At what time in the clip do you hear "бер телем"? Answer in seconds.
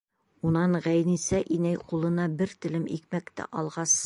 2.41-2.89